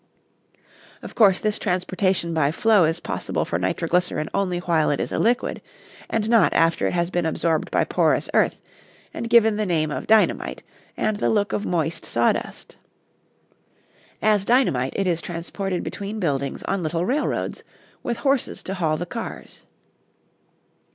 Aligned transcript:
Of 1.03 1.13
course 1.13 1.39
this 1.39 1.59
transportation 1.59 2.33
by 2.33 2.51
flow 2.51 2.85
is 2.85 2.99
possible 2.99 3.45
for 3.45 3.59
nitroglycerin 3.59 4.31
only 4.33 4.57
while 4.57 4.89
it 4.89 4.99
is 4.99 5.11
a 5.11 5.19
liquid, 5.19 5.61
and 6.09 6.27
not 6.27 6.53
after 6.55 6.87
it 6.87 6.93
has 6.93 7.11
been 7.11 7.27
absorbed 7.27 7.69
by 7.69 7.83
porous 7.83 8.27
earth 8.33 8.59
and 9.13 9.29
given 9.29 9.57
the 9.57 9.65
name 9.67 9.91
of 9.91 10.07
dynamite 10.07 10.63
and 10.97 11.17
the 11.17 11.29
look 11.29 11.53
of 11.53 11.67
moist 11.67 12.03
sawdust. 12.03 12.77
As 14.23 14.43
dynamite 14.43 14.93
it 14.95 15.05
is 15.05 15.21
transported 15.21 15.83
between 15.83 16.19
buildings 16.19 16.63
on 16.63 16.81
little 16.81 17.05
railroads, 17.05 17.63
with 18.01 18.17
horses 18.25 18.63
to 18.63 18.73
haul 18.73 18.97
the 18.97 19.05
cars. 19.05 19.61